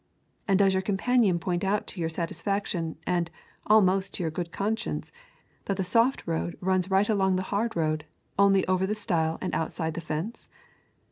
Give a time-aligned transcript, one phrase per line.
[0.47, 3.29] And does your companion point out to your satisfaction, and,
[3.67, 5.11] almost to your good conscience,
[5.65, 8.05] that the soft road runs right along the hard road,
[8.39, 10.49] only over the stile and outside the fence?